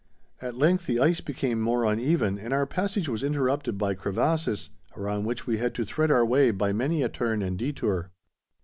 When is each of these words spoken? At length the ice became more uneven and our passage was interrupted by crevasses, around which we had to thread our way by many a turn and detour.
At 0.41 0.57
length 0.57 0.87
the 0.87 0.99
ice 0.99 1.21
became 1.21 1.61
more 1.61 1.85
uneven 1.85 2.39
and 2.39 2.53
our 2.53 2.65
passage 2.65 3.07
was 3.07 3.23
interrupted 3.23 3.77
by 3.77 3.93
crevasses, 3.93 4.71
around 4.97 5.25
which 5.25 5.45
we 5.45 5.59
had 5.59 5.75
to 5.75 5.85
thread 5.85 6.09
our 6.09 6.25
way 6.25 6.49
by 6.49 6.73
many 6.73 7.03
a 7.03 7.07
turn 7.07 7.43
and 7.43 7.55
detour. 7.55 8.09